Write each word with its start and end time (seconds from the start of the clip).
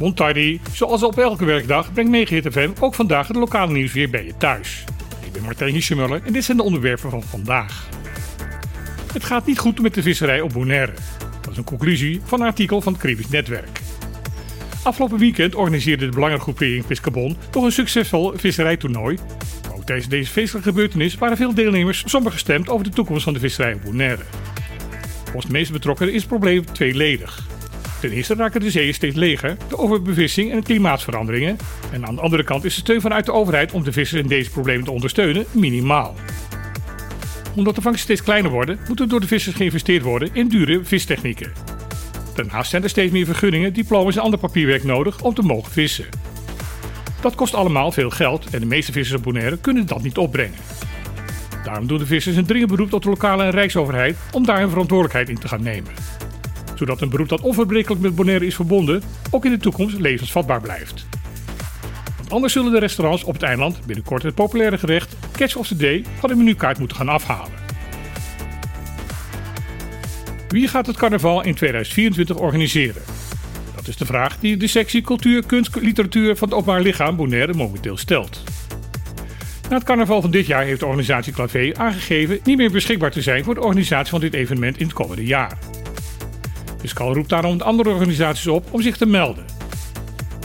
Montardi, 0.00 0.60
zoals 0.72 1.02
op 1.02 1.18
elke 1.18 1.44
werkdag 1.44 1.92
brengt 1.92 2.10
Megahit 2.10 2.52
FM 2.52 2.70
ook 2.80 2.94
vandaag 2.94 3.28
het 3.28 3.36
lokale 3.36 3.72
nieuws 3.72 3.92
weer 3.92 4.10
bij 4.10 4.24
je 4.24 4.36
thuis. 4.36 4.84
Ik 5.24 5.32
ben 5.32 5.42
Martijn 5.42 5.72
Hischemuller 5.72 6.22
en 6.24 6.32
dit 6.32 6.44
zijn 6.44 6.56
de 6.56 6.62
onderwerpen 6.62 7.10
van 7.10 7.22
vandaag. 7.22 7.88
Het 9.12 9.24
gaat 9.24 9.46
niet 9.46 9.58
goed 9.58 9.80
met 9.80 9.94
de 9.94 10.02
visserij 10.02 10.40
op 10.40 10.52
Bonaire. 10.52 10.92
Dat 11.40 11.52
is 11.52 11.56
een 11.56 11.64
conclusie 11.64 12.20
van 12.24 12.40
een 12.40 12.46
artikel 12.46 12.80
van 12.80 12.92
het 12.92 13.02
Caribisch 13.02 13.28
Netwerk. 13.28 13.80
Afgelopen 14.82 15.18
weekend 15.18 15.54
organiseerde 15.54 16.04
de 16.06 16.14
belangengroepering 16.14 16.86
Piscabon 16.86 17.36
toch 17.50 17.64
een 17.64 17.72
succesvol 17.72 18.32
visserijtoernooi. 18.36 19.18
Ook 19.74 19.84
tijdens 19.84 20.08
deze 20.08 20.30
feestelijke 20.30 20.68
gebeurtenis 20.68 21.14
waren 21.14 21.36
veel 21.36 21.54
deelnemers 21.54 22.02
somber 22.06 22.32
gestemd 22.32 22.68
over 22.68 22.84
de 22.84 22.90
toekomst 22.90 23.24
van 23.24 23.32
de 23.32 23.38
visserij 23.38 23.74
op 23.74 23.82
Bonaire. 23.82 24.22
Volgens 25.34 25.52
de 25.52 25.58
meeste 25.58 25.78
betrokkenen 25.78 26.12
is 26.12 26.20
het 26.20 26.28
probleem 26.28 26.64
tweeledig. 26.72 27.46
Ten 28.00 28.10
eerste 28.10 28.34
raken 28.34 28.60
de 28.60 28.70
zeeën 28.70 28.94
steeds 28.94 29.16
leger, 29.16 29.56
de 29.68 29.78
overbevissing 29.78 30.50
en 30.50 30.56
de 30.56 30.62
klimaatveranderingen. 30.62 31.56
En 31.92 32.06
aan 32.06 32.14
de 32.14 32.20
andere 32.20 32.44
kant 32.44 32.64
is 32.64 32.74
de 32.74 32.80
steun 32.80 33.00
vanuit 33.00 33.24
de 33.24 33.32
overheid 33.32 33.72
om 33.72 33.84
de 33.84 33.92
vissers 33.92 34.22
in 34.22 34.28
deze 34.28 34.50
problemen 34.50 34.84
te 34.84 34.90
ondersteunen 34.90 35.44
minimaal. 35.50 36.14
Omdat 37.54 37.74
de 37.74 37.80
vangsten 37.80 38.04
steeds 38.04 38.22
kleiner 38.22 38.50
worden, 38.50 38.78
moet 38.88 39.00
er 39.00 39.08
door 39.08 39.20
de 39.20 39.26
vissers 39.26 39.56
geïnvesteerd 39.56 40.02
worden 40.02 40.30
in 40.32 40.48
dure 40.48 40.84
vistechnieken. 40.84 41.52
Daarnaast 42.34 42.70
zijn 42.70 42.82
er 42.82 42.88
steeds 42.88 43.12
meer 43.12 43.26
vergunningen, 43.26 43.72
diploma's 43.72 44.16
en 44.16 44.22
ander 44.22 44.38
papierwerk 44.38 44.84
nodig 44.84 45.22
om 45.22 45.34
te 45.34 45.42
mogen 45.42 45.72
vissen. 45.72 46.06
Dat 47.20 47.34
kost 47.34 47.54
allemaal 47.54 47.92
veel 47.92 48.10
geld 48.10 48.46
en 48.50 48.60
de 48.60 48.66
meeste 48.66 48.92
vissers 48.92 49.22
kunnen 49.60 49.86
dat 49.86 50.02
niet 50.02 50.18
opbrengen. 50.18 50.73
Daarom 51.64 51.86
doen 51.86 51.98
de 51.98 52.06
vissers 52.06 52.36
een 52.36 52.46
dringend 52.46 52.70
beroep 52.70 52.90
tot 52.90 53.02
de 53.02 53.08
lokale 53.08 53.44
en 53.44 53.50
rijksoverheid 53.50 54.16
om 54.32 54.46
daar 54.46 54.58
hun 54.58 54.68
verantwoordelijkheid 54.68 55.28
in 55.28 55.38
te 55.38 55.48
gaan 55.48 55.62
nemen. 55.62 55.92
Zodat 56.74 57.00
een 57.00 57.08
beroep 57.08 57.28
dat 57.28 57.40
onverbrekelijk 57.40 58.00
met 58.00 58.14
Bonaire 58.14 58.46
is 58.46 58.54
verbonden 58.54 59.02
ook 59.30 59.44
in 59.44 59.50
de 59.50 59.58
toekomst 59.58 59.98
levensvatbaar 59.98 60.60
blijft. 60.60 61.06
Want 62.16 62.30
anders 62.30 62.52
zullen 62.52 62.72
de 62.72 62.78
restaurants 62.78 63.24
op 63.24 63.32
het 63.32 63.42
eiland 63.42 63.86
binnenkort 63.86 64.22
het 64.22 64.34
populaire 64.34 64.78
gerecht 64.78 65.16
Catch 65.32 65.56
of 65.56 65.66
the 65.66 65.76
Day 65.76 66.04
van 66.18 66.28
de 66.28 66.34
menukaart 66.34 66.78
moeten 66.78 66.96
gaan 66.96 67.08
afhalen. 67.08 67.62
Wie 70.48 70.68
gaat 70.68 70.86
het 70.86 70.96
carnaval 70.96 71.42
in 71.42 71.54
2024 71.54 72.36
organiseren? 72.36 73.02
Dat 73.74 73.88
is 73.88 73.96
de 73.96 74.06
vraag 74.06 74.38
die 74.38 74.56
de 74.56 74.66
sectie 74.66 75.02
Cultuur, 75.02 75.46
Kunst, 75.46 75.76
Literatuur 75.80 76.36
van 76.36 76.48
het 76.48 76.56
Openbaar 76.56 76.80
Lichaam 76.80 77.16
Bonaire 77.16 77.54
momenteel 77.54 77.96
stelt. 77.96 78.42
Na 79.68 79.76
het 79.76 79.84
carnaval 79.84 80.20
van 80.20 80.30
dit 80.30 80.46
jaar 80.46 80.64
heeft 80.64 80.80
de 80.80 80.86
organisatie 80.86 81.32
Clavé 81.32 81.70
aangegeven 81.76 82.38
niet 82.44 82.56
meer 82.56 82.70
beschikbaar 82.70 83.10
te 83.10 83.22
zijn 83.22 83.44
voor 83.44 83.54
de 83.54 83.60
organisatie 83.60 84.10
van 84.10 84.20
dit 84.20 84.34
evenement 84.34 84.78
in 84.78 84.84
het 84.84 84.94
komende 84.94 85.24
jaar. 85.24 85.58
De 86.80 86.88
SCAL 86.88 87.14
roept 87.14 87.28
daarom 87.28 87.58
de 87.58 87.64
andere 87.64 87.90
organisaties 87.90 88.46
op 88.46 88.72
om 88.72 88.82
zich 88.82 88.96
te 88.96 89.06
melden. 89.06 89.44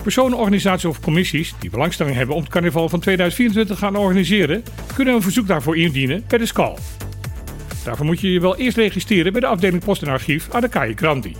Personen, 0.04 0.38
organisaties 0.38 0.86
of 0.86 1.00
commissies 1.00 1.54
die 1.60 1.70
belangstelling 1.70 2.16
hebben 2.16 2.36
om 2.36 2.42
het 2.42 2.52
carnaval 2.52 2.90
van 2.90 3.00
2024 3.00 3.76
te 3.76 3.82
gaan 3.82 3.96
organiseren, 3.96 4.64
kunnen 4.96 5.14
een 5.14 5.22
verzoek 5.22 5.48
daarvoor 5.48 5.78
indienen 5.78 6.24
bij 6.28 6.38
de 6.38 6.46
SCAL. 6.46 6.78
Daarvoor 7.84 8.06
moet 8.06 8.20
je 8.20 8.32
je 8.32 8.40
wel 8.40 8.58
eerst 8.58 8.78
registreren 8.78 9.32
bij 9.32 9.42
de 9.42 9.48
afdeling 9.48 9.84
Post 9.84 10.02
en 10.02 10.08
Archief 10.08 10.48
aan 10.52 10.62
de 10.62 10.70
Calle 10.70 10.94
Grandi. 10.96 11.36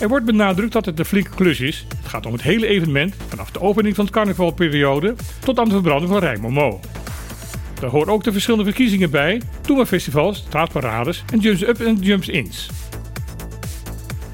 Er 0.00 0.08
wordt 0.08 0.24
benadrukt 0.24 0.72
dat 0.72 0.86
het 0.86 0.98
een 0.98 1.04
flinke 1.04 1.30
klus 1.30 1.60
is. 1.60 1.86
Het 1.96 2.08
gaat 2.08 2.26
om 2.26 2.32
het 2.32 2.42
hele 2.42 2.66
evenement, 2.66 3.14
vanaf 3.28 3.50
de 3.50 3.60
opening 3.60 3.94
van 3.94 4.04
het 4.04 4.14
carnavalperiode 4.14 5.14
tot 5.38 5.58
aan 5.58 5.64
de 5.64 5.70
verbranding 5.70 6.10
van 6.10 6.20
Rijmomo. 6.20 6.80
Daar 7.80 7.90
horen 7.90 8.12
ook 8.12 8.24
de 8.24 8.32
verschillende 8.32 8.64
verkiezingen 8.64 9.10
bij, 9.10 9.42
Toema-festivals, 9.60 10.38
straatparades 10.38 11.24
en 11.32 11.38
jumps-up 11.38 11.80
en 11.80 11.96
jumps-ins. 11.96 12.70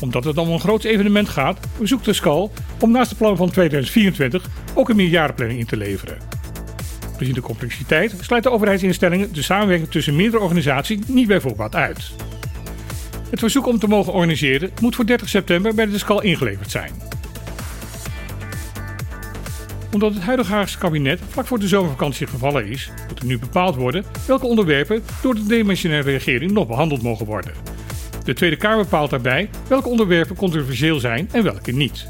Omdat 0.01 0.25
het 0.25 0.39
om 0.39 0.49
een 0.49 0.61
groot 0.61 0.85
evenement 0.85 1.29
gaat, 1.29 1.59
verzoekt 1.77 2.05
de 2.05 2.13
SCAL 2.13 2.53
om 2.81 2.91
naast 2.91 3.11
de 3.11 3.17
plannen 3.17 3.39
van 3.39 3.51
2024 3.51 4.49
ook 4.75 4.89
een 4.89 4.97
meerjarenplanning 4.97 5.61
in 5.61 5.67
te 5.67 5.77
leveren. 5.77 6.19
Gezien 7.17 7.35
de 7.35 7.41
complexiteit 7.41 8.15
sluit 8.21 8.43
de 8.43 8.51
overheidsinstellingen 8.51 9.33
de 9.33 9.43
samenwerking 9.43 9.91
tussen 9.91 10.17
meerdere 10.17 10.43
organisaties 10.43 10.99
niet 11.07 11.29
bij 11.29 11.41
voorbaat 11.41 11.75
uit. 11.75 12.13
Het 13.33 13.41
verzoek 13.41 13.67
om 13.67 13.79
te 13.79 13.89
mogen 13.89 14.13
organiseren 14.13 14.71
moet 14.81 14.95
voor 14.95 15.07
30 15.07 15.29
september 15.29 15.75
bij 15.75 15.87
de 15.87 15.99
SCAL 15.99 16.23
ingeleverd 16.23 16.71
zijn. 16.71 16.93
Omdat 19.93 20.15
het 20.15 20.23
huidige 20.23 20.53
Haagse 20.53 20.79
kabinet 20.79 21.21
vlak 21.29 21.47
voor 21.47 21.59
de 21.59 21.69
zomervakantie 21.69 22.27
gevallen 22.27 22.67
is, 22.67 22.91
moet 23.09 23.19
er 23.19 23.27
nu 23.27 23.39
bepaald 23.39 23.77
worden 23.77 24.05
welke 24.27 24.47
onderwerpen 24.47 25.03
door 25.23 25.35
de 25.35 25.47
demissionaire 25.47 26.11
regering 26.11 26.51
nog 26.51 26.67
behandeld 26.67 27.03
mogen 27.03 27.27
worden. 27.27 27.53
De 28.25 28.35
Tweede 28.35 28.57
Kamer 28.57 28.85
bepaalt 28.85 29.11
daarbij 29.11 29.51
welke 29.69 29.89
onderwerpen 29.89 30.37
controversieel 30.37 31.01
zijn 31.01 31.29
en 31.33 31.43
welke 31.43 31.73
niet. 31.73 32.09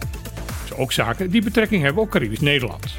Zo 0.68 0.74
ook 0.74 0.92
zaken 0.92 1.30
die 1.30 1.42
betrekking 1.42 1.82
hebben 1.82 2.02
op 2.02 2.10
Caribisch 2.10 2.40
Nederland. 2.40 2.94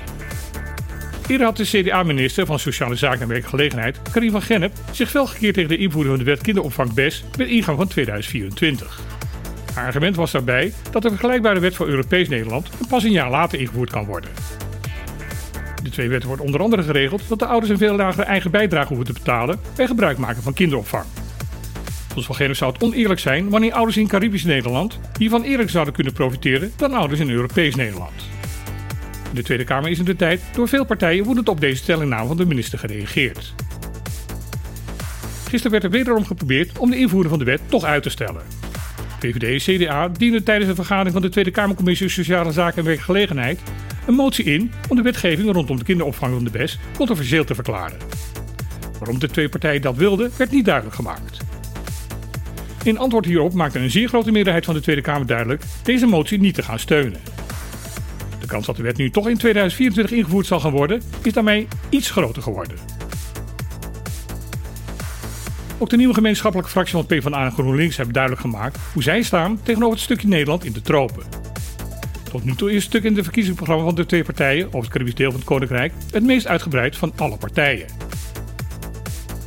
Eerder 1.27 1.47
had 1.47 1.57
de 1.57 1.63
CDA-minister 1.63 2.45
van 2.45 2.59
Sociale 2.59 2.95
Zaken 2.95 3.21
en 3.21 3.27
Werkgelegenheid, 3.27 4.01
Karin 4.11 4.31
van 4.31 4.41
Gennep, 4.41 4.73
zich 4.91 5.09
fel 5.09 5.27
gekeerd 5.27 5.53
tegen 5.53 5.69
de 5.69 5.77
invoering 5.77 6.15
van 6.15 6.25
de 6.25 6.31
wet 6.31 6.41
kinderopvang 6.41 6.93
BES 6.93 7.23
met 7.37 7.47
ingang 7.47 7.77
van 7.77 7.87
2024. 7.87 8.99
Haar 9.73 9.85
argument 9.85 10.15
was 10.15 10.31
daarbij 10.31 10.73
dat 10.91 11.01
de 11.01 11.09
vergelijkbare 11.09 11.59
wet 11.59 11.75
voor 11.75 11.87
Europees 11.87 12.29
Nederland 12.29 12.69
pas 12.89 13.03
een 13.03 13.11
jaar 13.11 13.29
later 13.29 13.59
ingevoerd 13.59 13.89
kan 13.89 14.05
worden. 14.05 14.29
De 15.83 15.89
twee 15.89 16.09
wetten 16.09 16.27
wordt 16.27 16.43
onder 16.43 16.61
andere 16.61 16.83
geregeld 16.83 17.21
dat 17.27 17.39
de 17.39 17.45
ouders 17.45 17.71
een 17.71 17.77
veel 17.77 17.95
lagere 17.95 18.23
eigen 18.23 18.51
bijdrage 18.51 18.87
hoeven 18.87 19.05
te 19.05 19.13
betalen 19.13 19.59
bij 19.75 19.87
gebruik 19.87 20.17
maken 20.17 20.43
van 20.43 20.53
kinderopvang. 20.53 21.05
Volgens 22.03 22.25
Van 22.25 22.35
Gennep 22.35 22.55
zou 22.55 22.73
het 22.73 22.83
oneerlijk 22.83 23.19
zijn 23.19 23.49
wanneer 23.49 23.73
ouders 23.73 23.97
in 23.97 24.07
Caribisch 24.07 24.43
Nederland 24.43 24.99
hiervan 25.17 25.43
eerlijk 25.43 25.69
zouden 25.69 25.93
kunnen 25.93 26.13
profiteren 26.13 26.71
dan 26.75 26.93
ouders 26.93 27.19
in 27.19 27.29
Europees 27.29 27.75
Nederland. 27.75 28.11
De 29.33 29.43
Tweede 29.43 29.63
Kamer 29.63 29.89
is 29.89 29.99
in 29.99 30.05
de 30.05 30.15
tijd 30.15 30.41
door 30.53 30.67
veel 30.67 30.85
partijen 30.85 31.23
woedend 31.23 31.49
op 31.49 31.59
deze 31.59 31.83
stellingname 31.83 32.27
van 32.27 32.37
de 32.37 32.45
minister 32.45 32.79
gereageerd. 32.79 33.53
Gisteren 35.47 35.71
werd 35.71 35.83
er 35.83 35.89
wederom 35.89 36.25
geprobeerd 36.25 36.77
om 36.77 36.89
de 36.89 36.97
invoering 36.97 37.29
van 37.29 37.39
de 37.39 37.45
wet 37.45 37.61
toch 37.69 37.83
uit 37.83 38.03
te 38.03 38.09
stellen. 38.09 38.41
VVD 39.19 39.67
en 39.67 39.77
CDA 39.77 40.07
dienden 40.07 40.43
tijdens 40.43 40.69
een 40.69 40.75
vergadering 40.75 41.13
van 41.13 41.21
de 41.21 41.29
Tweede 41.29 41.51
Kamercommissie 41.51 42.09
Sociale 42.09 42.51
Zaken 42.51 42.77
en 42.77 42.83
Werkgelegenheid 42.83 43.59
een 44.07 44.13
motie 44.13 44.45
in 44.45 44.71
om 44.89 44.95
de 44.95 45.01
wetgeving 45.01 45.51
rondom 45.51 45.77
de 45.77 45.83
kinderopvang 45.83 46.33
van 46.33 46.43
de 46.43 46.49
BES 46.49 46.79
controversieel 46.97 47.43
te 47.43 47.55
verklaren. 47.55 47.97
Waarom 48.99 49.19
de 49.19 49.27
twee 49.27 49.49
partijen 49.49 49.81
dat 49.81 49.95
wilden, 49.95 50.31
werd 50.37 50.51
niet 50.51 50.65
duidelijk 50.65 50.95
gemaakt. 50.95 51.37
In 52.83 52.97
antwoord 52.97 53.25
hierop 53.25 53.53
maakte 53.53 53.79
een 53.79 53.91
zeer 53.91 54.07
grote 54.07 54.31
meerderheid 54.31 54.65
van 54.65 54.73
de 54.73 54.81
Tweede 54.81 55.01
Kamer 55.01 55.27
duidelijk 55.27 55.63
deze 55.83 56.05
motie 56.05 56.39
niet 56.39 56.55
te 56.55 56.63
gaan 56.63 56.79
steunen. 56.79 57.32
De 58.43 58.49
kans 58.49 58.65
dat 58.65 58.75
de 58.75 58.83
wet 58.83 58.97
nu 58.97 59.09
toch 59.09 59.27
in 59.27 59.37
2024 59.37 60.17
ingevoerd 60.17 60.45
zal 60.45 60.59
gaan 60.59 60.71
worden, 60.71 61.01
is 61.21 61.33
daarmee 61.33 61.67
iets 61.89 62.11
groter 62.11 62.41
geworden. 62.41 62.77
Ook 65.77 65.89
de 65.89 65.97
nieuwe 65.97 66.13
gemeenschappelijke 66.13 66.71
fractie 66.71 66.93
van 66.93 67.05
PvdA 67.05 67.45
en 67.45 67.51
GroenLinks 67.51 67.95
hebben 67.95 68.13
duidelijk 68.13 68.41
gemaakt 68.41 68.77
hoe 68.93 69.03
zij 69.03 69.21
staan 69.21 69.59
tegenover 69.63 69.95
het 69.95 70.03
stukje 70.03 70.27
Nederland 70.27 70.65
in 70.65 70.73
de 70.73 70.81
tropen. 70.81 71.23
Tot 72.31 72.43
nu 72.43 72.55
toe 72.55 72.69
is 72.69 72.75
het 72.75 72.83
stuk 72.83 73.03
in 73.03 73.13
de 73.13 73.23
verkiezingsprogramma 73.23 73.83
van 73.83 73.95
de 73.95 74.05
twee 74.05 74.23
partijen 74.23 74.67
over 74.67 74.79
het 74.79 74.89
Caribisch 74.89 75.15
deel 75.15 75.29
van 75.29 75.39
het 75.39 75.49
Koninkrijk 75.49 75.93
het 76.11 76.23
meest 76.23 76.47
uitgebreid 76.47 76.97
van 76.97 77.13
alle 77.15 77.37
partijen. 77.37 77.87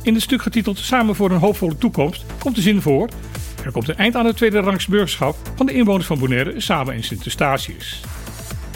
In 0.01 0.13
het 0.13 0.23
stuk 0.23 0.41
getiteld 0.41 0.77
Samen 0.77 1.15
voor 1.15 1.31
een 1.31 1.39
hoopvolle 1.39 1.77
toekomst 1.77 2.25
komt 2.39 2.55
de 2.55 2.61
zin 2.61 2.81
voor: 2.81 3.09
er 3.65 3.71
komt 3.71 3.89
een 3.89 3.97
eind 3.97 4.15
aan 4.15 4.25
het 4.25 4.37
tweede 4.37 4.59
rangs 4.59 4.87
burgerschap 4.87 5.35
van 5.55 5.65
de 5.65 5.73
inwoners 5.73 6.07
van 6.07 6.19
Bonaire, 6.19 6.59
Saba 6.61 6.91
en 6.91 7.03
Sint-Eustatius. 7.03 8.01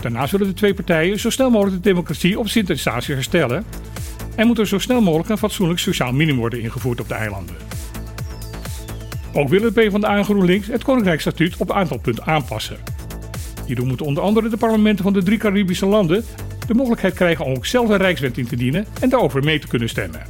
Daarna 0.01 0.27
zullen 0.27 0.47
de 0.47 0.53
twee 0.53 0.73
partijen 0.73 1.19
zo 1.19 1.29
snel 1.29 1.49
mogelijk 1.49 1.83
de 1.83 1.89
democratie 1.89 2.39
op 2.39 2.47
Sint-Eustatius 2.47 3.15
herstellen 3.15 3.65
en 4.35 4.47
moet 4.47 4.59
er 4.59 4.67
zo 4.67 4.79
snel 4.79 5.01
mogelijk 5.01 5.29
een 5.29 5.37
fatsoenlijk 5.37 5.79
sociaal 5.79 6.11
minimum 6.11 6.39
worden 6.39 6.61
ingevoerd 6.61 6.99
op 6.99 7.07
de 7.07 7.13
eilanden. 7.13 7.55
Ook 9.33 9.49
willen 9.49 9.73
de 9.73 9.81
PvdA 9.81 10.17
en 10.17 10.23
GroenLinks 10.23 10.67
het 10.67 10.83
Koninkrijksstatuut 10.83 11.57
op 11.57 11.69
een 11.69 11.75
aantal 11.75 11.99
punten 11.99 12.25
aanpassen. 12.25 12.77
Hierdoor 13.65 13.85
moeten 13.85 14.05
onder 14.05 14.23
andere 14.23 14.49
de 14.49 14.57
parlementen 14.57 15.03
van 15.03 15.13
de 15.13 15.23
drie 15.23 15.37
Caribische 15.37 15.85
landen 15.85 16.23
de 16.67 16.73
mogelijkheid 16.73 17.13
krijgen 17.13 17.45
om 17.45 17.55
ook 17.55 17.65
zelf 17.65 17.89
een 17.89 17.97
rijkswet 17.97 18.37
in 18.37 18.47
te 18.47 18.55
dienen 18.55 18.85
en 19.01 19.09
daarover 19.09 19.43
mee 19.43 19.59
te 19.59 19.67
kunnen 19.67 19.89
stemmen. 19.89 20.21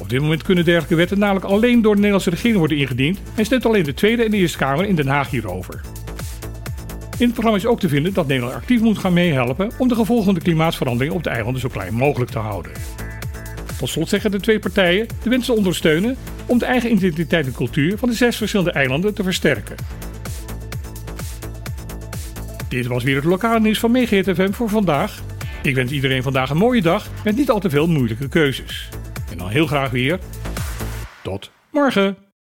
Op 0.00 0.08
dit 0.08 0.20
moment 0.20 0.42
kunnen 0.42 0.64
dergelijke 0.64 0.94
wetten 0.94 1.18
namelijk 1.18 1.44
alleen 1.44 1.82
door 1.82 1.92
de 1.92 1.98
Nederlandse 1.98 2.30
regering 2.30 2.58
worden 2.58 2.76
ingediend 2.76 3.18
en 3.34 3.44
stemt 3.44 3.66
alleen 3.66 3.84
de 3.84 3.94
Tweede 3.94 4.24
en 4.24 4.30
de 4.30 4.36
Eerste 4.36 4.58
Kamer 4.58 4.84
in 4.84 4.94
Den 4.94 5.06
Haag 5.06 5.30
hierover. 5.30 5.80
In 7.20 7.26
het 7.26 7.34
programma 7.34 7.58
is 7.58 7.66
ook 7.66 7.80
te 7.80 7.88
vinden 7.88 8.12
dat 8.12 8.26
Nederland 8.26 8.54
actief 8.54 8.80
moet 8.80 8.98
gaan 8.98 9.12
meehelpen 9.12 9.70
om 9.78 9.88
de 9.88 9.94
gevolgen 9.94 10.24
van 10.24 10.34
de 10.34 10.40
klimaatverandering 10.40 11.14
op 11.14 11.22
de 11.22 11.30
eilanden 11.30 11.60
zo 11.60 11.68
klein 11.68 11.94
mogelijk 11.94 12.30
te 12.30 12.38
houden. 12.38 12.72
Tot 13.78 13.88
slot 13.88 14.08
zeggen 14.08 14.30
de 14.30 14.40
twee 14.40 14.58
partijen 14.58 15.06
de 15.22 15.30
wens 15.30 15.46
te 15.46 15.52
ondersteunen 15.52 16.16
om 16.46 16.58
de 16.58 16.64
eigen 16.64 16.92
identiteit 16.92 17.46
en 17.46 17.52
cultuur 17.52 17.98
van 17.98 18.08
de 18.08 18.14
zes 18.14 18.36
verschillende 18.36 18.72
eilanden 18.72 19.14
te 19.14 19.22
versterken. 19.22 19.76
Dit 22.68 22.86
was 22.86 23.02
weer 23.02 23.16
het 23.16 23.24
lokale 23.24 23.60
nieuws 23.60 23.78
van 23.78 23.90
Megahit 23.90 24.30
FM 24.34 24.52
voor 24.52 24.68
vandaag. 24.68 25.22
Ik 25.62 25.74
wens 25.74 25.92
iedereen 25.92 26.22
vandaag 26.22 26.50
een 26.50 26.56
mooie 26.56 26.82
dag 26.82 27.08
met 27.24 27.36
niet 27.36 27.50
al 27.50 27.60
te 27.60 27.70
veel 27.70 27.86
moeilijke 27.86 28.28
keuzes. 28.28 28.88
En 29.30 29.38
dan 29.38 29.48
heel 29.48 29.66
graag 29.66 29.90
weer. 29.90 30.18
Tot 31.22 31.50
morgen! 31.70 32.29